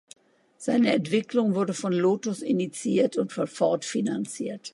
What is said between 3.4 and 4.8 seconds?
Ford finanziert.